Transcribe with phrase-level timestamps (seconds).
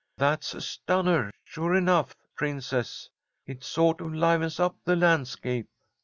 [0.17, 3.07] That's a stunner, sure enough, Princess.
[3.45, 5.69] It sort of livens up the landscape."